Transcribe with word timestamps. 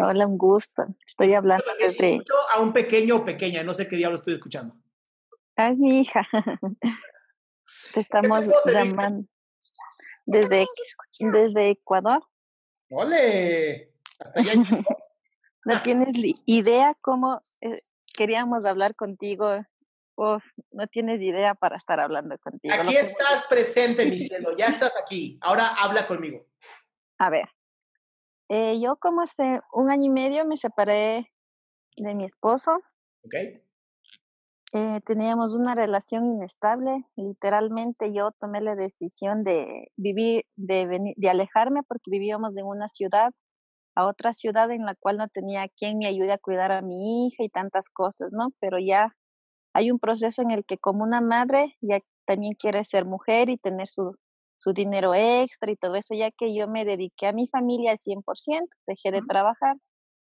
Hola, 0.00 0.26
un 0.26 0.38
gusto. 0.38 0.84
Estoy 1.06 1.34
hablando 1.34 1.64
desde... 1.78 2.20
A 2.54 2.60
un 2.60 2.72
pequeño 2.72 3.16
o 3.16 3.24
pequeña, 3.24 3.62
no 3.62 3.74
sé 3.74 3.88
qué 3.88 3.96
diablo 3.96 4.16
estoy 4.16 4.34
escuchando. 4.34 4.74
Ah, 5.56 5.70
es 5.70 5.78
mi 5.78 6.00
hija. 6.00 6.26
Te 7.94 8.00
estamos 8.00 8.46
llamando 8.64 9.28
desde, 10.26 10.66
desde 11.20 11.70
Ecuador. 11.70 12.22
¡Ole! 12.90 13.92
Hasta 14.18 14.40
allá. 14.40 14.52
no 15.64 15.82
tienes 15.82 16.14
idea 16.46 16.94
cómo 17.00 17.40
eh, 17.60 17.80
queríamos 18.14 18.64
hablar 18.64 18.94
contigo. 18.94 19.64
Uf, 20.16 20.44
no 20.70 20.86
tienes 20.88 21.20
idea 21.20 21.54
para 21.54 21.76
estar 21.76 21.98
hablando 22.00 22.36
contigo. 22.38 22.74
Aquí 22.74 22.96
estás 22.96 23.46
presente, 23.48 24.04
mi 24.06 24.18
cielo. 24.18 24.56
Ya 24.56 24.66
estás 24.66 24.92
aquí. 25.00 25.38
Ahora 25.40 25.68
habla 25.68 26.06
conmigo. 26.06 26.46
A 27.18 27.30
ver, 27.30 27.48
eh, 28.48 28.80
yo 28.80 28.96
como 28.96 29.22
hace 29.22 29.60
un 29.72 29.90
año 29.90 30.06
y 30.06 30.10
medio 30.10 30.44
me 30.44 30.56
separé 30.56 31.26
de 31.96 32.14
mi 32.14 32.24
esposo. 32.24 32.72
Ok. 33.24 33.34
Eh, 34.74 35.00
teníamos 35.04 35.54
una 35.54 35.74
relación 35.74 36.24
inestable. 36.26 37.04
Literalmente 37.16 38.12
yo 38.14 38.30
tomé 38.40 38.62
la 38.62 38.74
decisión 38.74 39.44
de 39.44 39.92
vivir, 39.96 40.44
de, 40.56 41.14
de 41.14 41.30
alejarme 41.30 41.82
porque 41.82 42.10
vivíamos 42.10 42.56
en 42.56 42.64
una 42.64 42.88
ciudad 42.88 43.32
a 43.94 44.06
otra 44.06 44.32
ciudad 44.32 44.70
en 44.70 44.86
la 44.86 44.94
cual 44.94 45.18
no 45.18 45.28
tenía 45.28 45.68
quien 45.68 45.98
me 45.98 46.06
ayude 46.06 46.32
a 46.32 46.38
cuidar 46.38 46.72
a 46.72 46.82
mi 46.82 47.26
hija 47.26 47.44
y 47.44 47.50
tantas 47.50 47.88
cosas, 47.90 48.30
¿no? 48.32 48.48
Pero 48.60 48.78
ya 48.78 49.14
hay 49.74 49.90
un 49.90 49.98
proceso 49.98 50.42
en 50.42 50.50
el 50.50 50.64
que 50.64 50.78
como 50.78 51.04
una 51.04 51.20
madre 51.20 51.76
ya 51.80 51.98
también 52.26 52.54
quiere 52.54 52.84
ser 52.84 53.04
mujer 53.04 53.50
y 53.50 53.58
tener 53.58 53.88
su, 53.88 54.16
su 54.62 54.72
dinero 54.72 55.12
extra 55.12 55.72
y 55.72 55.76
todo 55.76 55.96
eso, 55.96 56.14
ya 56.14 56.30
que 56.30 56.54
yo 56.54 56.68
me 56.68 56.84
dediqué 56.84 57.26
a 57.26 57.32
mi 57.32 57.48
familia 57.48 57.90
al 57.90 57.98
100%, 57.98 58.68
dejé 58.86 59.10
de 59.10 59.20
trabajar, 59.22 59.76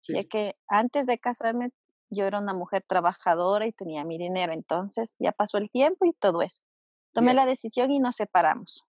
ya 0.09 0.25
que 0.25 0.56
antes 0.69 1.06
de 1.06 1.19
casarme 1.19 1.69
yo 2.09 2.25
era 2.25 2.38
una 2.38 2.54
mujer 2.54 2.82
trabajadora 2.87 3.66
y 3.66 3.72
tenía 3.72 4.04
mi 4.04 4.16
dinero, 4.16 4.54
entonces 4.54 5.16
ya 5.19 5.32
pasó 5.32 5.59
el 5.59 5.69
tiempo 5.71 6.06
y 6.06 6.15
todo 6.15 6.41
eso. 6.41 6.62
Tomé 7.12 7.34
la 7.34 7.44
decisión 7.44 7.91
y 7.91 7.98
nos 7.98 8.16
separamos. 8.16 8.87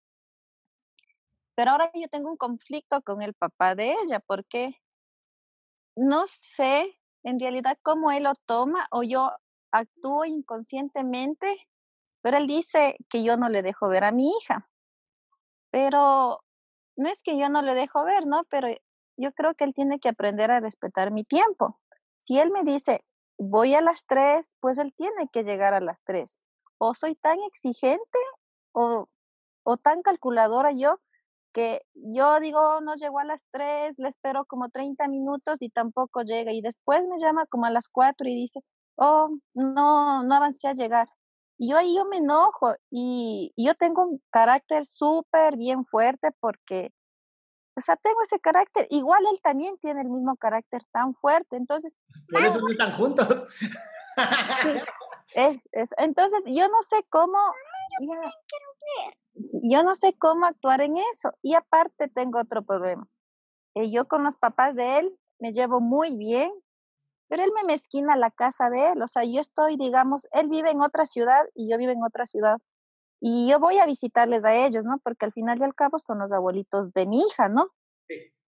Pero 1.56 1.72
ahora 1.72 1.92
yo 1.94 2.08
tengo 2.08 2.30
un 2.30 2.38
conflicto 2.38 3.02
con 3.02 3.22
el 3.22 3.34
papá 3.34 3.76
de 3.76 3.96
ella 4.02 4.22
porque 4.26 4.78
no 5.98 6.24
sé 6.26 6.98
en 7.24 7.38
realidad 7.38 7.78
cómo 7.84 8.12
él 8.12 8.24
lo 8.24 8.34
toma 8.46 8.88
o 8.92 9.04
yo 9.04 9.30
actúo 9.74 10.24
inconscientemente, 10.24 11.68
pero 12.22 12.38
él 12.38 12.48
dice 12.48 12.96
que 13.10 13.26
yo 13.26 13.36
no 13.36 13.50
le 13.50 13.62
dejo 13.62 13.90
ver 13.90 14.06
a 14.06 14.14
mi 14.14 14.30
hija. 14.30 14.70
Pero 15.74 16.44
no 16.96 17.10
es 17.10 17.24
que 17.24 17.36
yo 17.36 17.50
no 17.50 17.64
le 17.64 17.74
dejo 17.74 18.04
ver, 18.04 18.28
¿no? 18.28 18.44
Pero 18.52 18.68
yo 19.18 19.32
creo 19.34 19.56
que 19.56 19.64
él 19.64 19.74
tiene 19.74 20.00
que 20.00 20.10
aprender 20.10 20.52
a 20.52 20.60
respetar 20.60 21.10
mi 21.10 21.24
tiempo. 21.24 21.80
Si 22.20 22.38
él 22.38 22.52
me 22.52 22.64
dice, 22.64 23.04
voy 23.40 23.74
a 23.74 23.82
las 23.82 24.06
tres, 24.06 24.56
pues 24.60 24.78
él 24.78 24.94
tiene 24.94 25.28
que 25.34 25.44
llegar 25.44 25.74
a 25.74 25.80
las 25.80 26.04
tres. 26.04 26.42
O 26.78 26.94
soy 26.94 27.16
tan 27.16 27.40
exigente 27.48 28.20
o, 28.72 29.10
o 29.64 29.78
tan 29.78 30.04
calculadora 30.04 30.74
yo 30.74 31.00
que 31.54 31.82
yo 31.96 32.40
digo, 32.40 32.82
no 32.82 32.94
llegó 32.94 33.18
a 33.18 33.26
las 33.26 33.44
tres, 33.50 33.98
le 33.98 34.10
espero 34.10 34.46
como 34.46 34.70
30 34.70 35.08
minutos 35.08 35.60
y 35.60 35.70
tampoco 35.70 36.22
llega. 36.22 36.52
Y 36.52 36.62
después 36.62 37.08
me 37.08 37.18
llama 37.18 37.48
como 37.48 37.66
a 37.66 37.72
las 37.72 37.90
cuatro 37.90 38.30
y 38.30 38.36
dice, 38.36 38.60
oh, 38.98 39.30
no, 39.56 40.22
no 40.22 40.36
avancé 40.36 40.68
a 40.68 40.74
llegar. 40.74 41.08
Y 41.64 41.70
yo 41.70 41.78
ahí 41.78 41.96
yo 41.96 42.04
me 42.04 42.18
enojo 42.18 42.76
y, 42.90 43.54
y 43.56 43.68
yo 43.68 43.74
tengo 43.74 44.04
un 44.04 44.22
carácter 44.32 44.84
súper 44.84 45.56
bien 45.56 45.86
fuerte 45.86 46.32
porque, 46.42 46.92
o 47.78 47.82
sea, 47.82 47.96
tengo 47.96 48.22
ese 48.22 48.38
carácter. 48.42 48.86
Igual 48.90 49.24
él 49.32 49.40
también 49.42 49.78
tiene 49.78 50.02
el 50.02 50.10
mismo 50.10 50.36
carácter 50.36 50.82
tan 50.92 51.16
fuerte. 51.16 51.56
Entonces... 51.56 51.96
Por 52.30 52.44
eso 52.44 52.60
no 52.60 52.70
están 52.70 52.92
juntos. 52.92 53.48
es, 55.36 55.58
es, 55.72 55.94
entonces, 56.00 56.44
yo 56.48 56.68
no 56.68 56.82
sé 56.82 57.06
cómo... 57.10 57.40
yo 59.64 59.84
no 59.84 59.96
sé 59.96 60.14
cómo 60.18 60.46
actuar 60.46 60.82
en 60.82 60.98
eso. 60.98 61.32
Y 61.42 61.54
aparte 61.54 62.10
tengo 62.10 62.42
otro 62.42 62.64
problema. 62.64 63.08
Eh, 63.76 63.90
yo 63.90 64.10
con 64.10 64.26
los 64.26 64.36
papás 64.36 64.76
de 64.76 65.00
él 65.00 65.18
me 65.40 65.54
llevo 65.54 65.80
muy 65.80 66.12
bien, 66.12 66.52
pero 67.28 67.44
él 67.44 67.52
me 67.56 67.64
mezquina 67.64 68.16
la 68.16 68.32
casa 68.32 68.70
de 68.70 68.92
él. 68.92 69.02
O 69.02 69.08
sea, 69.08 69.24
yo 69.24 69.42
estoy, 69.42 69.78
digamos, 69.78 70.28
él 70.32 70.50
vive 70.50 70.72
en 70.72 70.82
otra 70.82 71.06
ciudad 71.06 71.44
y 71.56 71.70
yo 71.70 71.78
vivo 71.78 71.92
en 71.92 72.04
otra 72.04 72.26
ciudad. 72.26 72.58
Y 73.20 73.48
yo 73.50 73.60
voy 73.60 73.78
a 73.80 73.86
visitarles 73.86 74.44
a 74.46 74.54
ellos, 74.66 74.84
¿no? 74.84 75.00
Porque 75.04 75.26
al 75.26 75.34
final 75.34 75.60
y 75.60 75.64
al 75.64 75.76
cabo 75.76 75.98
son 76.00 76.20
los 76.20 76.32
abuelitos 76.32 76.94
de 76.94 77.08
mi 77.08 77.22
hija, 77.22 77.50
¿no? 77.50 77.70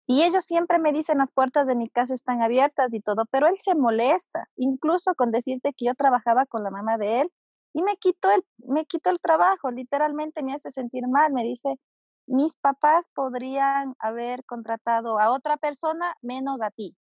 Y 0.07 0.23
ellos 0.23 0.45
siempre 0.45 0.77
me 0.77 0.93
dicen 0.93 1.17
las 1.17 1.31
puertas 1.31 1.65
de 1.65 1.75
mi 1.75 1.89
casa 1.89 2.13
están 2.13 2.43
abiertas 2.43 2.93
y 2.93 3.01
todo, 3.01 3.25
pero 3.31 3.47
él 3.47 3.55
se 3.57 3.73
molesta, 3.73 4.47
incluso 4.55 5.15
con 5.15 5.31
decirte 5.31 5.73
que 5.73 5.85
yo 5.85 5.95
trabajaba 5.95 6.45
con 6.45 6.63
la 6.63 6.69
mamá 6.69 6.97
de 6.97 7.21
él 7.21 7.31
y 7.73 7.81
me 7.81 7.97
quitó 7.97 8.31
el, 8.31 8.45
me 8.57 8.85
quitó 8.85 9.09
el 9.09 9.19
trabajo, 9.19 9.71
literalmente 9.71 10.43
me 10.43 10.53
hace 10.53 10.69
sentir 10.69 11.03
mal, 11.07 11.33
me 11.33 11.43
dice, 11.43 11.79
mis 12.27 12.55
papás 12.55 13.09
podrían 13.13 13.95
haber 13.99 14.43
contratado 14.45 15.19
a 15.19 15.31
otra 15.31 15.57
persona 15.57 16.15
menos 16.21 16.61
a 16.61 16.69
ti. 16.71 16.95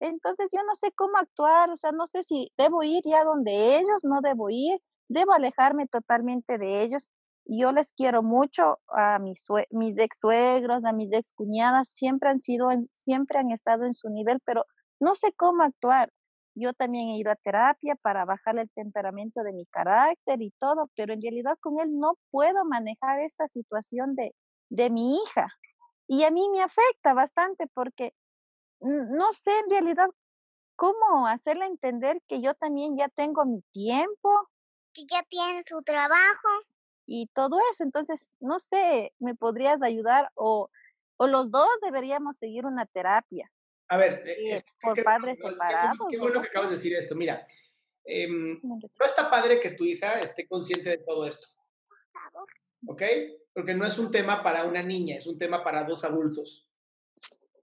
Entonces 0.00 0.50
yo 0.52 0.62
no 0.64 0.74
sé 0.74 0.92
cómo 0.92 1.18
actuar, 1.18 1.70
o 1.70 1.76
sea, 1.76 1.92
no 1.92 2.06
sé 2.06 2.22
si 2.22 2.50
debo 2.56 2.82
ir 2.82 3.02
ya 3.04 3.22
donde 3.24 3.78
ellos, 3.78 4.02
no 4.04 4.20
debo 4.22 4.48
ir, 4.50 4.80
debo 5.08 5.32
alejarme 5.32 5.86
totalmente 5.86 6.58
de 6.58 6.82
ellos. 6.82 7.10
Yo 7.44 7.72
les 7.72 7.92
quiero 7.92 8.22
mucho 8.22 8.78
a 8.88 9.18
mis, 9.18 9.46
mis 9.70 9.98
ex 9.98 10.18
suegros, 10.18 10.84
a 10.84 10.92
mis 10.92 11.12
ex 11.12 11.32
cuñadas, 11.32 11.88
siempre 11.88 12.30
han 12.30 12.38
sido, 12.38 12.68
siempre 12.90 13.38
han 13.38 13.50
estado 13.50 13.84
en 13.84 13.94
su 13.94 14.08
nivel, 14.08 14.40
pero 14.44 14.64
no 15.00 15.14
sé 15.14 15.32
cómo 15.34 15.62
actuar. 15.62 16.10
Yo 16.54 16.72
también 16.74 17.08
he 17.08 17.18
ido 17.18 17.30
a 17.30 17.36
terapia 17.36 17.94
para 17.96 18.24
bajar 18.24 18.58
el 18.58 18.70
temperamento 18.70 19.42
de 19.42 19.52
mi 19.52 19.66
carácter 19.66 20.42
y 20.42 20.52
todo, 20.60 20.90
pero 20.96 21.12
en 21.12 21.22
realidad 21.22 21.56
con 21.60 21.78
él 21.80 21.98
no 21.98 22.14
puedo 22.30 22.64
manejar 22.64 23.20
esta 23.20 23.46
situación 23.46 24.14
de, 24.14 24.34
de 24.68 24.90
mi 24.90 25.16
hija. 25.16 25.48
Y 26.08 26.24
a 26.24 26.30
mí 26.30 26.48
me 26.50 26.62
afecta 26.62 27.14
bastante 27.14 27.66
porque 27.72 28.14
no 28.80 29.32
sé 29.32 29.50
en 29.58 29.70
realidad 29.70 30.08
cómo 30.76 31.26
hacerle 31.26 31.66
entender 31.66 32.22
que 32.26 32.40
yo 32.40 32.54
también 32.54 32.96
ya 32.96 33.08
tengo 33.08 33.44
mi 33.44 33.62
tiempo. 33.72 34.30
Que 34.92 35.02
ya 35.06 35.22
tiene 35.24 35.62
su 35.62 35.82
trabajo. 35.82 36.48
Y 37.06 37.26
todo 37.34 37.58
eso. 37.70 37.84
Entonces, 37.84 38.32
no 38.40 38.58
sé, 38.58 39.12
¿me 39.18 39.34
podrías 39.34 39.82
ayudar? 39.82 40.30
O, 40.34 40.70
o 41.16 41.26
los 41.26 41.50
dos 41.50 41.68
deberíamos 41.82 42.38
seguir 42.38 42.66
una 42.66 42.86
terapia. 42.86 43.50
A 43.88 43.96
ver, 43.96 44.22
eh, 44.24 44.62
por 44.80 45.02
padres 45.02 45.38
separados. 45.38 45.98
Qué, 46.08 46.18
bueno 46.18 46.40
que 46.40 46.46
acabas 46.46 46.70
de 46.70 46.76
decir 46.76 46.94
esto. 46.94 47.16
Mira, 47.16 47.44
em, 48.04 48.60
no 48.62 49.04
está 49.04 49.28
padre 49.28 49.58
que 49.58 49.72
tu 49.72 49.84
hija 49.84 50.20
esté 50.20 50.46
consciente 50.46 50.90
de 50.90 50.98
todo 50.98 51.26
esto. 51.26 51.48
¿Ok? 52.86 53.02
Porque 53.52 53.74
no 53.74 53.84
es 53.84 53.98
un 53.98 54.10
tema 54.10 54.42
para 54.42 54.64
una 54.64 54.82
niña, 54.82 55.16
es 55.16 55.26
un 55.26 55.36
tema 55.36 55.62
para 55.64 55.82
dos 55.82 56.04
adultos. 56.04 56.69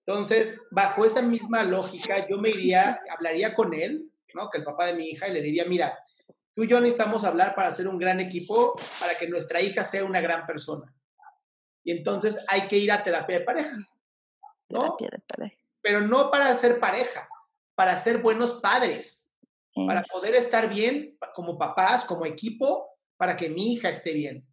Entonces, 0.08 0.62
bajo 0.72 1.04
esa 1.04 1.22
misma 1.22 1.64
lógica, 1.64 2.26
yo 2.30 2.38
me 2.38 2.50
iría, 2.50 3.02
hablaría 3.12 3.54
con 3.54 3.74
él, 3.74 4.10
¿no? 4.34 4.50
Que 4.50 4.60
el 4.60 4.64
papá 4.64 4.86
de 4.86 4.94
mi 4.94 5.10
hija, 5.10 5.28
y 5.28 5.34
le 5.34 5.42
diría, 5.42 5.66
mira, 5.66 6.00
tú 6.54 6.64
y 6.64 6.68
yo 6.68 6.80
necesitamos 6.80 7.26
hablar 7.26 7.54
para 7.54 7.68
hacer 7.68 7.90
un 7.90 7.98
gran 7.98 8.22
equipo, 8.22 8.74
para 9.02 9.14
que 9.20 9.28
nuestra 9.28 9.62
hija 9.62 9.84
sea 9.84 10.06
una 10.06 10.22
gran 10.22 10.46
persona. 10.46 10.96
Y 11.84 11.92
entonces 11.92 12.46
hay 12.48 12.70
que 12.70 12.78
ir 12.78 12.90
a 12.90 13.04
terapia 13.04 13.40
de 13.40 13.44
pareja. 13.44 13.78
¿no? 14.70 14.80
Terapia 14.80 15.10
de 15.12 15.20
pareja. 15.28 15.58
Pero 15.82 16.00
no 16.00 16.32
para 16.32 16.56
ser 16.56 16.80
pareja, 16.80 17.28
para 17.76 17.98
ser 17.98 18.20
buenos 18.20 18.62
padres, 18.62 19.30
para 19.76 20.04
poder 20.04 20.36
estar 20.36 20.70
bien 20.70 21.18
como 21.36 21.58
papás, 21.58 22.06
como 22.06 22.26
equipo, 22.26 22.92
para 23.18 23.36
que 23.36 23.50
mi 23.50 23.74
hija 23.74 23.90
esté 23.90 24.14
bien. 24.14 24.48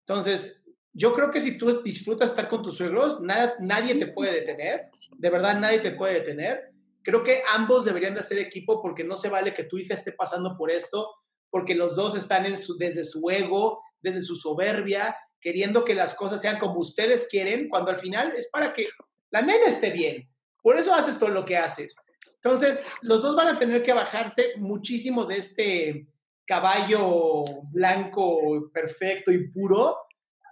Entonces, 0.00 0.63
yo 0.96 1.12
creo 1.12 1.30
que 1.30 1.40
si 1.40 1.58
tú 1.58 1.82
disfrutas 1.82 2.30
estar 2.30 2.48
con 2.48 2.62
tus 2.62 2.76
suegros, 2.76 3.20
nada, 3.20 3.56
nadie 3.60 3.96
te 3.96 4.06
puede 4.06 4.32
detener, 4.32 4.90
de 5.10 5.30
verdad 5.30 5.58
nadie 5.58 5.80
te 5.80 5.90
puede 5.90 6.14
detener. 6.14 6.70
Creo 7.02 7.24
que 7.24 7.42
ambos 7.52 7.84
deberían 7.84 8.14
de 8.14 8.20
hacer 8.20 8.38
equipo 8.38 8.80
porque 8.80 9.02
no 9.02 9.16
se 9.16 9.28
vale 9.28 9.52
que 9.52 9.64
tu 9.64 9.76
hija 9.76 9.94
esté 9.94 10.12
pasando 10.12 10.56
por 10.56 10.70
esto, 10.70 11.10
porque 11.50 11.74
los 11.74 11.96
dos 11.96 12.16
están 12.16 12.46
en 12.46 12.56
su, 12.56 12.78
desde 12.78 13.04
su 13.04 13.28
ego, 13.28 13.82
desde 14.00 14.20
su 14.20 14.36
soberbia, 14.36 15.16
queriendo 15.40 15.84
que 15.84 15.94
las 15.94 16.14
cosas 16.14 16.40
sean 16.40 16.58
como 16.58 16.78
ustedes 16.78 17.28
quieren, 17.28 17.68
cuando 17.68 17.90
al 17.90 17.98
final 17.98 18.32
es 18.36 18.48
para 18.50 18.72
que 18.72 18.88
la 19.30 19.42
nena 19.42 19.66
esté 19.66 19.90
bien. 19.90 20.30
Por 20.62 20.78
eso 20.78 20.94
haces 20.94 21.18
todo 21.18 21.30
lo 21.30 21.44
que 21.44 21.58
haces. 21.58 21.96
Entonces, 22.36 22.98
los 23.02 23.20
dos 23.20 23.34
van 23.34 23.48
a 23.48 23.58
tener 23.58 23.82
que 23.82 23.92
bajarse 23.92 24.52
muchísimo 24.58 25.26
de 25.26 25.38
este 25.38 26.06
caballo 26.46 27.42
blanco 27.72 28.70
perfecto 28.72 29.32
y 29.32 29.48
puro 29.48 29.96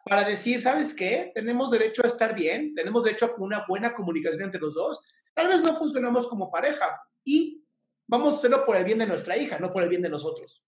para 0.04 0.24
decir, 0.24 0.60
¿sabes 0.60 0.94
qué? 0.94 1.32
Tenemos 1.34 1.70
derecho 1.70 2.02
a 2.04 2.08
estar 2.08 2.34
bien, 2.34 2.74
tenemos 2.74 3.04
derecho 3.04 3.26
a 3.26 3.34
una 3.38 3.64
buena 3.66 3.92
comunicación 3.92 4.42
entre 4.42 4.60
los 4.60 4.74
dos. 4.74 5.02
Tal 5.34 5.48
vez 5.48 5.62
no 5.62 5.76
funcionamos 5.76 6.28
como 6.28 6.50
pareja 6.50 7.00
y 7.24 7.64
vamos 8.06 8.34
a 8.34 8.36
hacerlo 8.38 8.64
por 8.66 8.76
el 8.76 8.84
bien 8.84 8.98
de 8.98 9.06
nuestra 9.06 9.36
hija, 9.36 9.58
no 9.58 9.72
por 9.72 9.82
el 9.82 9.88
bien 9.88 10.02
de 10.02 10.10
nosotros. 10.10 10.66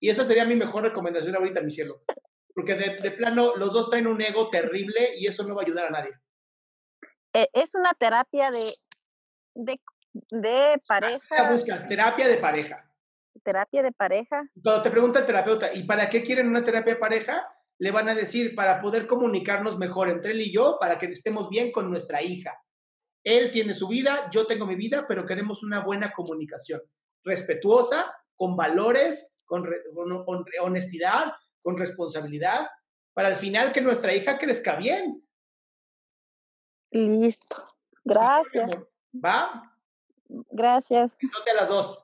Y 0.00 0.08
esa 0.08 0.24
sería 0.24 0.44
mi 0.44 0.54
mejor 0.54 0.84
recomendación 0.84 1.34
ahorita, 1.34 1.62
mi 1.62 1.70
cielo. 1.70 1.94
Porque 2.54 2.74
de, 2.76 3.10
plano, 3.10 3.56
los 3.56 3.72
dos 3.72 3.90
traen 3.90 4.06
un 4.06 4.20
ego 4.20 4.48
terrible 4.50 5.16
y 5.16 5.26
eso 5.26 5.42
no 5.42 5.54
va 5.54 5.62
a 5.62 5.64
ayudar 5.64 5.86
a 5.86 5.90
nadie. 5.90 6.12
E, 7.32 7.48
es 7.52 7.74
una 7.74 7.92
terapia 7.94 8.52
de, 8.52 8.72
de, 9.54 9.80
de 10.30 10.80
pareja. 10.86 11.50
buscas? 11.50 11.88
Terapia 11.88 12.28
de 12.28 12.36
pareja. 12.36 12.88
Terapia 13.42 13.82
de 13.82 13.90
pareja. 13.90 14.48
Cuando 14.62 14.82
te 14.82 14.90
pregunta 14.90 15.18
el 15.18 15.26
terapeuta, 15.26 15.74
¿y 15.74 15.82
para 15.82 16.08
qué 16.08 16.22
quieren 16.22 16.48
una 16.48 16.62
terapia 16.62 16.94
de 16.94 17.00
pareja? 17.00 17.48
Le 17.78 17.90
van 17.90 18.08
a 18.08 18.14
decir 18.14 18.54
para 18.54 18.80
poder 18.80 19.06
comunicarnos 19.06 19.78
mejor 19.78 20.08
entre 20.08 20.32
él 20.32 20.40
y 20.40 20.52
yo, 20.52 20.78
para 20.80 20.98
que 20.98 21.06
estemos 21.06 21.48
bien 21.48 21.72
con 21.72 21.90
nuestra 21.90 22.22
hija. 22.22 22.58
Él 23.24 23.50
tiene 23.50 23.74
su 23.74 23.88
vida, 23.88 24.30
yo 24.30 24.46
tengo 24.46 24.66
mi 24.66 24.76
vida, 24.76 25.06
pero 25.08 25.26
queremos 25.26 25.62
una 25.62 25.84
buena 25.84 26.10
comunicación, 26.10 26.80
respetuosa, 27.24 28.14
con 28.36 28.56
valores, 28.56 29.42
con, 29.46 29.66
honestidad, 30.62 31.32
con 31.62 31.78
responsabilidad, 31.78 32.68
para 33.14 33.28
al 33.28 33.36
final 33.36 33.72
que 33.72 33.80
nuestra 33.80 34.12
hija 34.12 34.38
crezca 34.38 34.76
bien. 34.76 35.26
Listo. 36.90 37.64
Gracias. 38.04 38.70
¿Va? 39.12 39.74
Gracias. 40.28 41.16
Besote 41.20 41.50
a 41.50 41.54
las 41.54 41.68
dos. 41.68 42.03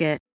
Target. 0.01 0.30